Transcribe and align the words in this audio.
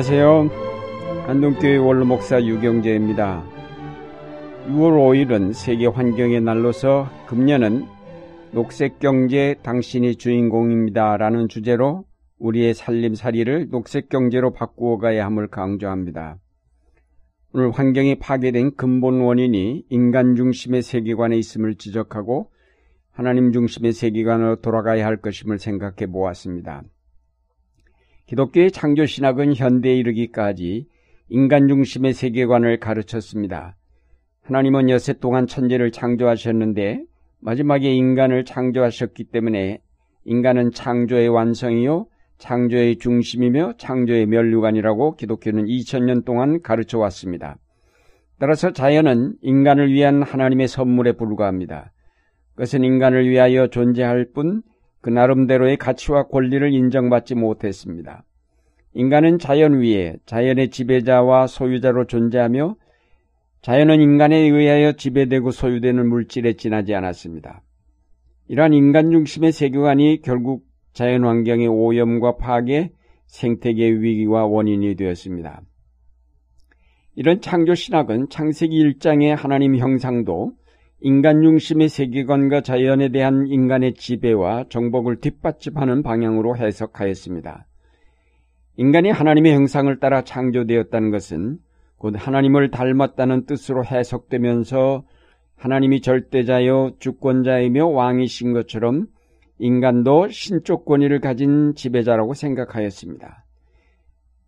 안녕하세요. 0.00 0.48
안동교회 1.26 1.76
원로 1.76 2.06
목사 2.06 2.42
유경재입니다. 2.42 3.44
6월 4.68 5.28
5일은 5.28 5.52
세계 5.52 5.84
환경의 5.88 6.40
날로서 6.40 7.06
금년은 7.26 7.84
녹색 8.52 8.98
경제 8.98 9.56
당신이 9.62 10.16
주인공입니다. 10.16 11.18
라는 11.18 11.48
주제로 11.48 12.06
우리의 12.38 12.72
살림살이를 12.72 13.68
녹색 13.68 14.08
경제로 14.08 14.54
바꾸어 14.54 14.96
가야 14.96 15.26
함을 15.26 15.48
강조합니다. 15.48 16.38
오늘 17.52 17.70
환경이 17.70 18.20
파괴된 18.20 18.76
근본 18.76 19.20
원인이 19.20 19.84
인간 19.90 20.34
중심의 20.34 20.80
세계관에 20.80 21.36
있음을 21.36 21.74
지적하고 21.74 22.50
하나님 23.10 23.52
중심의 23.52 23.92
세계관으로 23.92 24.62
돌아가야 24.62 25.04
할 25.04 25.18
것임을 25.18 25.58
생각해 25.58 26.10
보았습니다. 26.10 26.84
기독교의 28.30 28.70
창조 28.70 29.06
신학은 29.06 29.56
현대에 29.56 29.96
이르기까지 29.96 30.86
인간 31.30 31.66
중심의 31.66 32.12
세계관을 32.12 32.78
가르쳤습니다. 32.78 33.76
하나님은 34.44 34.88
여세 34.88 35.14
동안 35.14 35.48
천재를 35.48 35.90
창조하셨는데 35.90 37.02
마지막에 37.40 37.92
인간을 37.92 38.44
창조하셨기 38.44 39.24
때문에 39.24 39.80
인간은 40.26 40.70
창조의 40.70 41.28
완성이요 41.28 42.06
창조의 42.38 42.98
중심이며 42.98 43.74
창조의 43.78 44.26
면류관이라고 44.26 45.16
기독교는 45.16 45.64
2000년 45.64 46.24
동안 46.24 46.62
가르쳐 46.62 47.00
왔습니다. 47.00 47.56
따라서 48.38 48.72
자연은 48.72 49.38
인간을 49.42 49.92
위한 49.92 50.22
하나님의 50.22 50.68
선물에 50.68 51.12
불과합니다. 51.14 51.90
그것은 52.54 52.84
인간을 52.84 53.28
위하여 53.28 53.66
존재할 53.66 54.28
뿐 54.32 54.62
그 55.00 55.10
나름대로의 55.10 55.76
가치와 55.76 56.24
권리를 56.28 56.72
인정받지 56.72 57.34
못했습니다. 57.34 58.24
인간은 58.92 59.38
자연 59.38 59.80
위에 59.80 60.16
자연의 60.26 60.70
지배자와 60.70 61.46
소유자로 61.46 62.06
존재하며 62.06 62.76
자연은 63.62 64.00
인간에 64.00 64.36
의하여 64.36 64.92
지배되고 64.92 65.50
소유되는 65.50 66.08
물질에 66.08 66.54
지나지 66.54 66.94
않았습니다. 66.94 67.62
이러한 68.48 68.72
인간 68.72 69.10
중심의 69.10 69.52
세계관이 69.52 70.22
결국 70.22 70.64
자연 70.92 71.24
환경의 71.24 71.68
오염과 71.68 72.36
파괴, 72.36 72.90
생태계 73.26 74.00
위기와 74.00 74.46
원인이 74.46 74.96
되었습니다. 74.96 75.62
이런 77.14 77.40
창조 77.40 77.74
신학은 77.74 78.28
창세기 78.28 78.76
1장의 78.94 79.36
하나님 79.36 79.76
형상도 79.76 80.52
인간 81.02 81.40
중심의 81.42 81.88
세계관과 81.88 82.60
자연에 82.60 83.08
대한 83.08 83.46
인간의 83.46 83.94
지배와 83.94 84.64
정복을 84.68 85.20
뒷받침하는 85.20 86.02
방향으로 86.02 86.58
해석하였습니다. 86.58 87.66
인간이 88.76 89.10
하나님의 89.10 89.54
형상을 89.54 89.98
따라 89.98 90.22
창조되었다는 90.22 91.10
것은 91.10 91.58
곧 91.96 92.14
하나님을 92.16 92.70
닮았다는 92.70 93.46
뜻으로 93.46 93.84
해석되면서 93.84 95.04
하나님이 95.56 96.00
절대자요 96.02 96.92
주권자이며 96.98 97.86
왕이신 97.86 98.52
것처럼 98.52 99.06
인간도 99.58 100.28
신적 100.28 100.84
권위를 100.84 101.20
가진 101.20 101.74
지배자라고 101.74 102.34
생각하였습니다. 102.34 103.44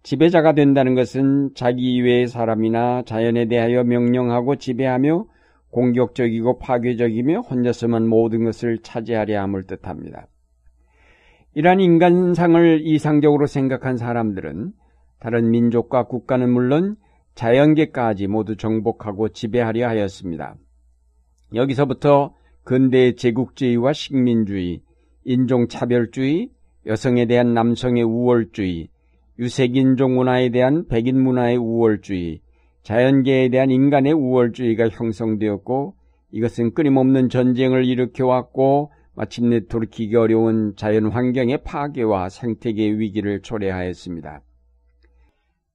지배자가 0.03 0.55
된다는 0.55 0.95
것은 0.95 1.51
자기 1.55 1.95
이외의 1.95 2.27
사람이나 2.27 3.03
자연에 3.05 3.47
대하여 3.47 3.85
명령하고 3.85 4.57
지배하며 4.57 5.27
공격적이고 5.73 6.59
파괴적이며 6.59 7.41
혼자서만 7.41 8.07
모든 8.07 8.45
것을 8.45 8.79
차지하려 8.83 9.41
함을 9.43 9.67
뜻합니다. 9.67 10.29
이러한 11.55 11.81
인간상을 11.81 12.81
이상적으로 12.83 13.47
생각한 13.47 13.97
사람들은 13.97 14.73
다른 15.19 15.51
민족과 15.51 16.05
국가는 16.05 16.49
물론 16.49 16.97
자연계까지 17.35 18.27
모두 18.27 18.57
정복하고 18.57 19.31
지배하려 19.31 19.89
하였습니다. 19.89 20.57
여기서부터 21.55 22.35
근대의 22.65 23.17
제국주의와 23.17 23.93
식민주의, 23.93 24.83
인종차별주의, 25.25 26.51
여성에 26.87 27.27
대한 27.27 27.55
남성의 27.55 28.03
우월주의, 28.03 28.89
유색인종 29.39 30.17
문화에 30.17 30.51
대한 30.51 30.87
백인 30.87 31.23
문화의 31.23 31.57
우월주의, 31.57 32.41
자연계에 32.83 33.49
대한 33.49 33.71
인간의 33.71 34.13
우월주의가 34.13 34.89
형성되었고 34.89 35.95
이것은 36.33 36.75
끊임없는 36.75 37.29
전쟁을 37.29 37.85
일으켜왔고 37.85 38.93
마침내 39.15 39.67
돌이키기 39.67 40.17
어려운 40.17 40.75
자연 40.77 41.11
환경의 41.11 41.63
파괴와 41.65 42.29
생태계 42.29 42.99
위기를 42.99 43.43
초래하였습니다. 43.43 44.43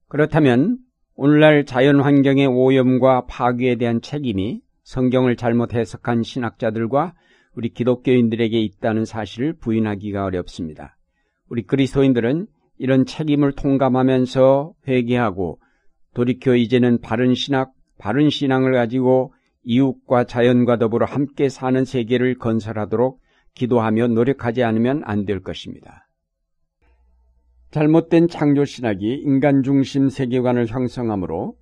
그렇다면 0.08 0.78
오늘날 1.14 1.64
자연 1.64 2.00
환경의 2.00 2.46
오염과 2.46 3.26
파괴에 3.26 3.76
대한 3.76 4.00
책임이 4.00 4.62
성경을 4.84 5.36
잘못 5.36 5.74
해석한 5.74 6.22
신학자들과 6.22 7.14
우리 7.54 7.68
기독교인들에게 7.70 8.58
있다는 8.60 9.04
사실을 9.04 9.54
부인하기가 9.54 10.24
어렵습니다. 10.24 10.96
우리 11.48 11.62
그리스도인들은 11.62 12.46
이런 12.78 13.04
책임을 13.04 13.52
통감하면서 13.52 14.74
회개하고 14.86 15.60
돌이켜 16.18 16.56
이제는 16.56 17.00
바른 17.00 17.36
신학, 17.36 17.74
바른 17.96 18.28
신앙을 18.28 18.72
가지고 18.72 19.32
이웃과 19.62 20.24
자연과 20.24 20.78
더불어 20.78 21.06
함께 21.06 21.48
사는 21.48 21.84
세계를 21.84 22.38
건설하도록 22.38 23.20
기도하며 23.54 24.08
노력하지 24.08 24.64
않으면 24.64 25.02
안 25.04 25.26
될 25.26 25.44
것입니다. 25.44 26.08
잘못된 27.70 28.26
창조 28.26 28.64
신학이 28.64 29.22
인간 29.24 29.62
중심 29.62 30.08
세계관을 30.08 30.66
형성하므로 30.66 31.56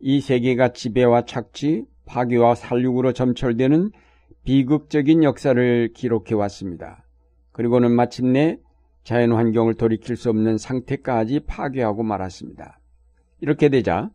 이 0.00 0.22
세계가 0.22 0.72
지배와 0.72 1.26
착취, 1.26 1.84
파괴와 2.06 2.54
살육으로 2.54 3.12
점철되는 3.12 3.90
비극적인 4.44 5.22
역사를 5.22 5.92
기록해 5.92 6.32
왔습니다. 6.32 7.04
그리고는 7.52 7.90
마침내 7.92 8.58
자연 9.04 9.32
환경을 9.32 9.74
돌이킬 9.74 10.16
수 10.16 10.30
없는 10.30 10.56
상태까지 10.56 11.40
파괴하고 11.40 12.02
말았습니다. 12.02 12.78
이렇게 13.42 13.68
되자 13.68 14.08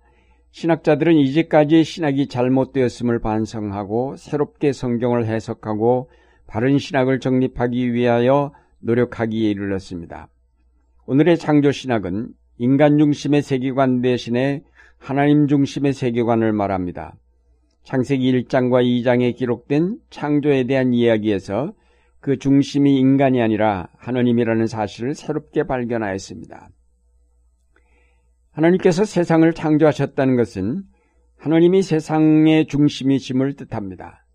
신학자들은 0.51 1.15
이제까지의 1.17 1.83
신학이 1.83 2.27
잘못되었음을 2.27 3.19
반성하고 3.19 4.15
새롭게 4.15 4.71
성경을 4.71 5.25
해석하고 5.25 6.09
바른 6.47 6.77
신학을 6.77 7.19
정립하기 7.19 7.93
위하여 7.93 8.53
노력하기에 8.79 9.49
이르렀습니다. 9.51 10.29
오늘의 11.05 11.37
창조 11.37 11.71
신학은 11.71 12.29
인간 12.57 12.97
중심의 12.97 13.41
세계관 13.41 14.01
대신에 14.01 14.63
하나님 14.97 15.47
중심의 15.47 15.91
세계관을 15.91 16.53
말합니다. 16.53 17.15
창세기 17.83 18.31
1장과 18.31 18.83
2장에 18.83 19.35
기록된 19.35 19.97
창조에 20.09 20.63
대한 20.63 20.93
이야기에서 20.93 21.73
그 22.21 22.37
중심이 22.37 22.97
인간이 22.97 23.41
아니라 23.41 23.89
하나님이라는 23.97 24.67
사실을 24.67 25.15
새롭게 25.15 25.63
발견하였습니다. 25.63 26.69
하나님께서 28.57 29.05
세상을 29.05 29.53
창조하셨다는 29.53 30.35
것은 30.35 30.81
하나님이 31.37 31.83
세상의 31.83 32.65
중심이심을 32.65 33.55
뜻합니다. 33.55 34.25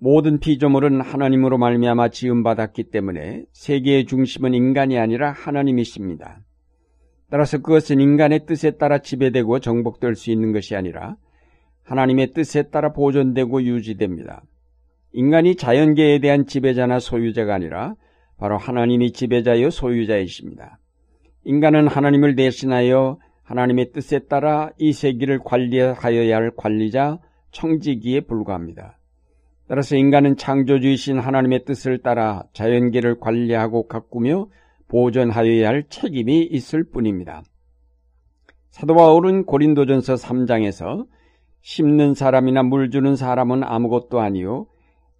모든 0.00 0.40
피조물은 0.40 1.00
하나님으로 1.00 1.56
말미암아 1.56 2.08
지음받았기 2.08 2.90
때문에 2.90 3.44
세계의 3.52 4.06
중심은 4.06 4.54
인간이 4.54 4.98
아니라 4.98 5.30
하나님이십니다. 5.30 6.40
따라서 7.30 7.58
그것은 7.58 8.00
인간의 8.00 8.46
뜻에 8.46 8.72
따라 8.72 8.98
지배되고 8.98 9.60
정복될 9.60 10.16
수 10.16 10.32
있는 10.32 10.52
것이 10.52 10.74
아니라 10.74 11.14
하나님의 11.84 12.32
뜻에 12.32 12.70
따라 12.70 12.92
보존되고 12.92 13.62
유지됩니다. 13.62 14.42
인간이 15.12 15.54
자연계에 15.54 16.18
대한 16.18 16.46
지배자나 16.46 16.98
소유자가 16.98 17.54
아니라 17.54 17.94
바로 18.36 18.58
하나님이 18.58 19.12
지배자여 19.12 19.70
소유자이십니다. 19.70 20.80
인간은 21.44 21.86
하나님을 21.86 22.34
대신하여 22.34 23.18
하나님의 23.48 23.92
뜻에 23.92 24.18
따라 24.18 24.70
이 24.76 24.92
세계를 24.92 25.38
관리하여야 25.42 26.36
할 26.36 26.50
관리자, 26.54 27.18
청지기에 27.50 28.20
불과합니다. 28.20 28.98
따라서 29.66 29.96
인간은 29.96 30.36
창조주이신 30.36 31.18
하나님의 31.18 31.64
뜻을 31.64 32.02
따라 32.02 32.42
자연계를 32.52 33.18
관리하고 33.20 33.88
가꾸며 33.88 34.48
보존하여야 34.88 35.66
할 35.66 35.84
책임이 35.88 36.42
있을 36.42 36.84
뿐입니다. 36.84 37.42
사도 38.68 38.94
바울은 38.94 39.46
고린도전서 39.46 40.14
3장에서 40.14 41.06
심는 41.62 42.12
사람이나 42.12 42.62
물 42.62 42.90
주는 42.90 43.16
사람은 43.16 43.64
아무것도 43.64 44.20
아니요 44.20 44.66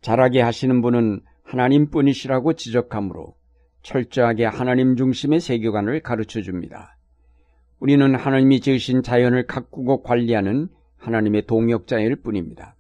자라게 0.03 0.43
하시는 0.43 0.83
분은 0.83 1.21
하나님뿐이시라고 1.45 2.53
지적하므로 2.53 3.37
철저하게 3.81 4.45
하나님 4.45 4.97
중심의 4.97 5.41
세계관을 5.41 6.03
가르쳐 6.03 6.43
줍니다. 6.43 6.98
우리는 7.81 8.15
하나님이 8.15 8.61
지으신 8.61 9.03
자연을 9.03 9.47
가꾸고 9.47 10.03
관리하는 10.03 10.69
하나님의 10.97 11.47
동역자일 11.47 12.17
뿐입니다. 12.17 12.75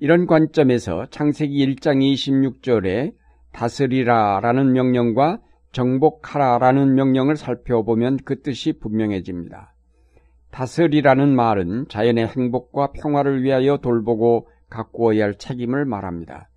이런 0.00 0.26
관점에서 0.26 1.06
창세기 1.10 1.64
1장 1.76 2.02
26절에 2.02 3.14
다스리라 3.52 4.40
라는 4.40 4.72
명령과 4.72 5.38
정복하라라는 5.70 6.94
명령을 6.94 7.36
살펴보면 7.36 8.18
그 8.24 8.42
뜻이 8.42 8.72
분명해집니다. 8.72 9.72
다스리라는 10.50 11.34
말은 11.34 11.86
자연의 11.88 12.26
행복과 12.26 12.92
평화를 12.92 13.42
위하여 13.42 13.78
돌보고 13.78 14.48
가꾸어야 14.68 15.24
할 15.24 15.34
책임을 15.36 15.84
말합니다. 15.84 16.48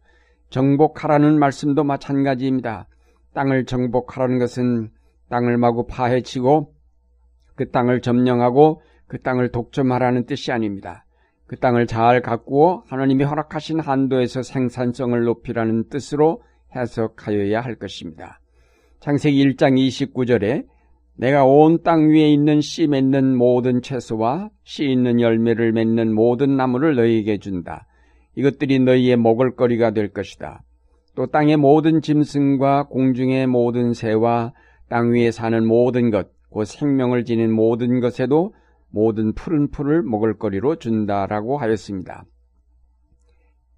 정복하라는 0.50 1.38
말씀도 1.38 1.84
마찬가지입니다. 1.84 2.88
땅을 3.34 3.66
정복하라는 3.66 4.40
것은 4.40 4.90
땅을 5.30 5.58
마구 5.58 5.86
파헤치고 5.86 6.75
그 7.56 7.72
땅을 7.72 8.02
점령하고 8.02 8.82
그 9.08 9.22
땅을 9.22 9.52
독점하라는 9.52 10.26
뜻이 10.26 10.52
아닙니다. 10.52 11.06
그 11.48 11.58
땅을 11.58 11.88
잘 11.88 12.22
가꾸어 12.22 12.84
하나님이 12.88 13.24
허락하신 13.24 13.80
한도에서 13.80 14.42
생산성을 14.42 15.24
높이라는 15.24 15.90
뜻으로 15.90 16.42
해석하여야 16.76 17.62
할 17.62 17.76
것입니다. 17.76 18.40
창세기 19.00 19.46
1장 19.46 19.78
29절에 19.78 20.66
내가 21.18 21.46
온 21.46 21.82
땅 21.84 22.10
위에 22.10 22.30
있는 22.30 22.60
씨 22.62 22.88
맺는 22.88 23.38
모든 23.38 23.82
채소와 23.82 24.50
씨 24.64 24.86
있는 24.86 25.22
열매를 25.22 25.72
맺는 25.72 26.14
모든 26.14 26.58
나무를 26.58 26.96
너희에게 26.96 27.38
준다. 27.38 27.88
이것들이 28.36 28.80
너희의 28.80 29.16
먹을거리가 29.16 29.92
될 29.92 30.10
것이다. 30.10 30.64
또 31.16 31.28
땅의 31.28 31.56
모든 31.58 32.02
짐승과 32.02 32.88
공중의 32.88 33.48
모든 33.48 33.94
새와 33.94 34.52
땅 34.90 35.14
위에 35.14 35.32
사는 35.32 35.66
모든 35.66 36.12
것, 36.12 36.28
곧 36.56 36.64
생명을 36.64 37.26
지닌 37.26 37.52
모든 37.52 38.00
것에도 38.00 38.54
모든 38.90 39.34
푸른 39.34 39.70
풀을 39.72 40.04
먹을거리로 40.04 40.78
준다라고 40.78 41.58
하였습니다. 41.58 42.24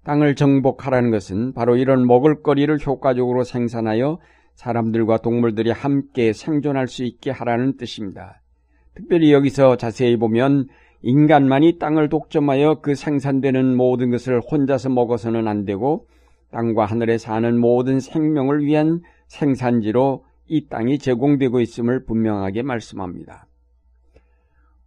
땅을 0.04 0.36
정복하라는 0.36 1.10
것은 1.10 1.54
바로 1.54 1.76
이런 1.76 2.06
먹을거리를 2.06 2.78
효과적으로 2.86 3.42
생산하여 3.42 4.20
사람들과 4.54 5.18
동물들이 5.18 5.72
함께 5.72 6.32
생존할 6.32 6.86
수 6.86 7.02
있게 7.02 7.32
하라는 7.32 7.78
뜻입니다. 7.78 8.42
특별히 8.94 9.32
여기서 9.32 9.76
자세히 9.76 10.16
보면 10.16 10.68
인간만이 11.02 11.80
땅을 11.80 12.08
독점하여 12.10 12.78
그 12.80 12.94
생산되는 12.94 13.76
모든 13.76 14.12
것을 14.12 14.40
혼자서 14.40 14.90
먹어서는 14.90 15.48
안 15.48 15.64
되고 15.64 16.06
땅과 16.52 16.84
하늘에 16.84 17.18
사는 17.18 17.58
모든 17.58 17.98
생명을 17.98 18.64
위한 18.64 19.00
생산지로 19.26 20.27
이 20.48 20.66
땅이 20.66 20.98
제공되고 20.98 21.60
있음을 21.60 22.04
분명하게 22.04 22.62
말씀합니다. 22.62 23.46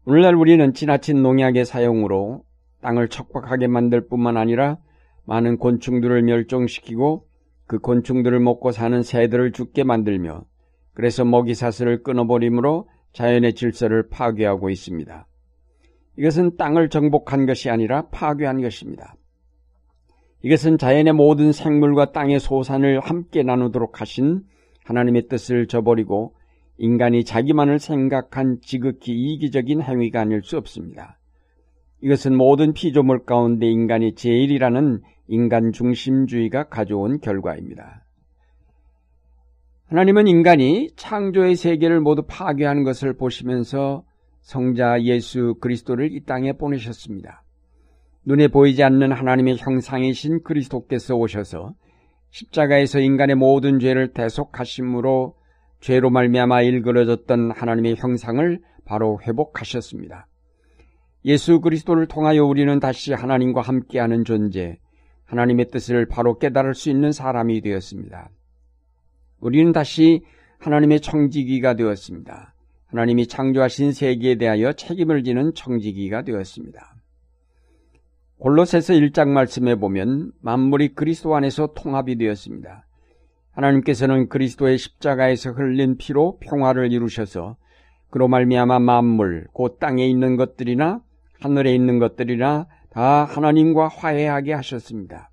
오늘날 0.06 0.36
우리는 0.36 0.74
지나친 0.74 1.22
농약의 1.22 1.66
사용으로 1.66 2.44
땅을 2.82 3.10
척박하게 3.10 3.68
만들 3.68 4.08
뿐만 4.08 4.38
아니라 4.38 4.78
많은 5.26 5.58
곤충들을 5.58 6.24
멸종시키고 6.24 7.28
그 7.68 7.80
곤충들을 7.80 8.40
먹고 8.40 8.72
사는 8.72 9.02
새들을 9.04 9.52
죽게 9.52 9.84
만들며 9.84 10.44
그래서 10.94 11.24
먹이 11.24 11.54
사슬을 11.54 12.02
끊어버림으로 12.04 12.90
자연의 13.14 13.54
질서를 13.54 14.10
파괴하고 14.10 14.70
있습니다. 14.70 15.28
이것은 16.18 16.58
땅을 16.58 16.90
정복한 16.90 17.46
것이 17.46 17.70
아니라 17.70 18.08
파괴한 18.10 18.62
것입니다. 18.62 19.16
이것은 20.44 20.80
자연의 20.80 21.14
모든 21.14 21.52
생물과 21.52 22.12
땅의 22.12 22.40
소산을 22.40 23.00
함께 23.00 23.44
나누도록 23.44 24.02
하신 24.02 24.44
하나님의 24.92 25.28
뜻을 25.28 25.68
저버리고 25.68 26.34
인간이 26.78 27.24
자기만을 27.24 27.80
생각한 27.80 28.60
지극히 28.62 29.14
이기적인 29.14 29.82
행위가 29.82 30.22
아닐 30.22 30.42
수 30.44 30.58
없습니다. 30.58 31.18
이것은 32.02 32.36
모든 32.36 32.74
피조물 32.74 33.26
가운데 33.26 33.68
인간이 33.68 34.16
제일이라는 34.16 35.02
인간 35.28 35.72
중심주의가 35.72 36.70
가져온 36.70 37.20
결과입니다. 37.20 38.06
하나님은 39.86 40.28
인간이 40.28 40.90
창조의 40.96 41.56
세계를 41.56 42.02
모두 42.02 42.24
파괴하는 42.28 42.84
것을 42.84 43.14
보시면서 43.14 44.04
성자 44.42 45.04
예수 45.04 45.56
그리스도를 45.62 46.14
이 46.14 46.24
땅에 46.26 46.54
보내셨습니다. 46.54 47.44
눈에 48.26 48.48
보이지 48.48 48.84
않는 48.84 49.12
하나님의 49.12 49.58
형상이신 49.58 50.44
그리스도께서 50.44 51.16
오셔서 51.16 51.76
십자가에서 52.32 53.00
인간의 53.00 53.36
모든 53.36 53.80
죄를 53.80 54.14
대속하심으로 54.14 55.36
죄로 55.80 56.10
말미암아 56.10 56.62
일그러졌던 56.62 57.52
하나님의 57.52 57.96
형상을 57.98 58.60
바로 58.86 59.20
회복하셨습니다. 59.22 60.28
예수 61.26 61.62
그리스도를 61.62 62.08
통하여 62.08 62.44
우리는 62.44 62.80
다시 62.80 63.14
하나님과 63.14 63.62
함께하는 63.62 64.24
존재, 64.24 64.80
하나님의 65.26 65.68
뜻을 65.70 66.08
바로 66.08 66.38
깨달을 66.40 66.74
수 66.74 66.90
있는 66.90 67.12
사람이 67.12 67.62
되었습니다. 67.62 68.30
우리는 69.40 69.72
다시 69.72 70.24
하나님의 70.60 71.02
청지기가 71.02 71.76
되었습니다. 71.76 72.54
하나님이 72.88 73.28
창조하신 73.28 73.94
세계에 73.94 74.36
대하여 74.36 74.74
책임을 74.74 75.24
지는 75.24 75.54
청지기가 75.54 76.24
되었습니다. 76.24 77.01
골로새서 78.42 78.94
1장 78.94 79.28
말씀에 79.28 79.76
보면 79.76 80.32
만물이 80.42 80.96
그리스도 80.96 81.36
안에서 81.36 81.74
통합이 81.76 82.18
되었습니다. 82.18 82.88
하나님께서는 83.52 84.30
그리스도의 84.30 84.80
십자가에서 84.80 85.52
흘린 85.52 85.98
피로 85.98 86.40
평화를 86.40 86.92
이루셔서 86.92 87.58
그로 88.10 88.28
말미암아 88.28 88.80
만물 88.80 89.46
곧 89.54 89.78
땅에 89.78 90.08
있는 90.08 90.38
것들이나 90.38 91.02
하늘에 91.40 91.76
있는 91.76 92.00
것들이나 92.00 92.66
다 92.90 93.26
하나님과 93.26 93.90
화해하게 93.90 94.54
하셨습니다. 94.54 95.30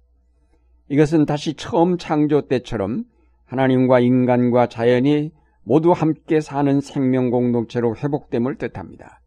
이것은 0.91 1.25
다시 1.25 1.55
처음 1.55 1.97
창조 1.97 2.43
때처럼 2.43 3.05
하나님과 3.47 4.01
인간과 4.01 4.67
자연이 4.67 5.33
모두 5.65 5.93
함께 5.93 6.43
사는 6.43 6.79
생명 6.83 7.31
공동체로 7.31 7.97
회복됨을 7.97 8.57
뜻합니다. 8.57 9.23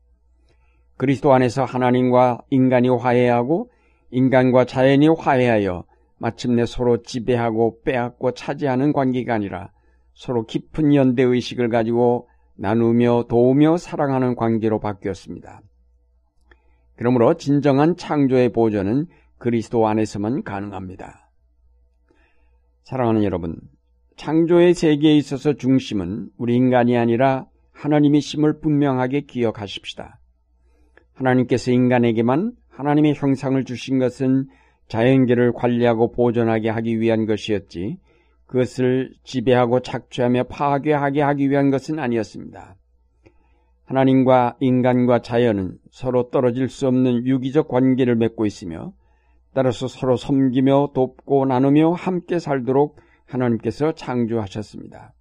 그리스도 1.01 1.33
안에서 1.33 1.63
하나님과 1.63 2.43
인간이 2.51 2.87
화해하고 2.87 3.71
인간과 4.11 4.65
자연이 4.65 5.07
화해하여 5.07 5.83
마침내 6.19 6.67
서로 6.67 7.01
지배하고 7.01 7.81
빼앗고 7.83 8.33
차지하는 8.33 8.93
관계가 8.93 9.33
아니라 9.33 9.71
서로 10.13 10.45
깊은 10.45 10.93
연대 10.93 11.23
의식을 11.23 11.69
가지고 11.69 12.29
나누며 12.55 13.25
도우며 13.29 13.77
사랑하는 13.77 14.35
관계로 14.35 14.79
바뀌었습니다. 14.79 15.63
그러므로 16.97 17.33
진정한 17.33 17.95
창조의 17.95 18.51
보존은 18.51 19.07
그리스도 19.39 19.87
안에서만 19.87 20.43
가능합니다. 20.43 21.31
사랑하는 22.83 23.23
여러분, 23.23 23.59
창조의 24.17 24.75
세계에 24.75 25.17
있어서 25.17 25.53
중심은 25.53 26.29
우리 26.37 26.55
인간이 26.55 26.95
아니라 26.95 27.47
하나님이심을 27.71 28.59
분명하게 28.59 29.21
기억하십시다. 29.21 30.20
하나님께서 31.21 31.71
인간에게만 31.71 32.53
하나님의 32.69 33.13
형상을 33.15 33.63
주신 33.63 33.99
것은 33.99 34.47
자연계를 34.87 35.53
관리하고 35.53 36.11
보존하게 36.11 36.69
하기 36.69 36.99
위한 36.99 37.25
것이었지 37.25 37.97
그것을 38.47 39.13
지배하고 39.23 39.79
착취하며 39.81 40.45
파괴하게 40.45 41.21
하기 41.21 41.49
위한 41.49 41.69
것은 41.69 41.99
아니었습니다. 41.99 42.75
하나님과 43.85 44.57
인간과 44.59 45.19
자연은 45.21 45.77
서로 45.91 46.29
떨어질 46.29 46.69
수 46.69 46.87
없는 46.87 47.25
유기적 47.25 47.67
관계를 47.67 48.15
맺고 48.15 48.45
있으며 48.45 48.93
따라서 49.53 49.87
서로 49.87 50.15
섬기며 50.17 50.91
돕고 50.93 51.45
나누며 51.45 51.91
함께 51.91 52.39
살도록 52.39 52.97
하나님께서 53.25 53.93
창조하셨습니다. 53.93 55.13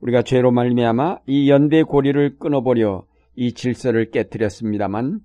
우리가 0.00 0.22
죄로 0.22 0.50
말미암아 0.50 1.18
이 1.26 1.48
연대 1.48 1.82
고리를 1.84 2.38
끊어버려 2.38 3.04
이 3.34 3.54
질서를 3.54 4.10
깨뜨렸습니다만 4.10 5.20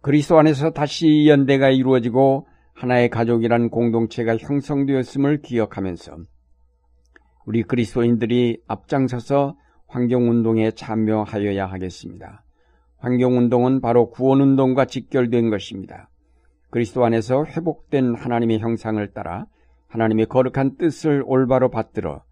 그리스도 0.00 0.38
안에서 0.38 0.70
다시 0.70 1.06
이 1.06 1.28
연대가 1.28 1.70
이루어지고 1.70 2.46
하나의 2.74 3.08
가족이란 3.08 3.70
공동체가 3.70 4.36
형성되었음을 4.36 5.42
기억하면서 5.42 6.18
우리 7.46 7.62
그리스도인들이 7.62 8.58
앞장서서 8.66 9.56
환경운동에 9.88 10.72
참여하여야 10.72 11.66
하겠습니다. 11.66 12.44
환경운동은 12.98 13.80
바로 13.80 14.10
구원운동과 14.10 14.86
직결된 14.86 15.50
것입니다. 15.50 16.08
그리스도 16.70 17.04
안에서 17.04 17.44
회복된 17.44 18.14
하나님의 18.14 18.60
형상을 18.60 19.06
따라 19.12 19.46
하나님의 19.88 20.26
거룩한 20.26 20.78
뜻을 20.78 21.22
올바로 21.26 21.68
받들어 21.68 22.22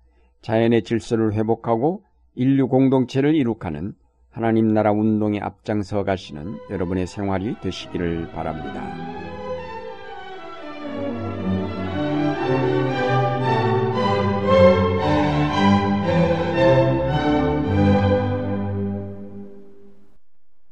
자연의 0.40 0.82
질서를 0.84 1.34
회복하고 1.34 2.04
인류 2.34 2.68
공동체를 2.68 3.34
이룩하는 3.34 3.92
하나님 4.30 4.72
나라 4.72 4.92
운동에 4.92 5.40
앞장서 5.40 6.04
가시는 6.04 6.58
여러분의 6.70 7.06
생활이 7.06 7.56
되시기를 7.60 8.30
바랍니다. 8.32 8.80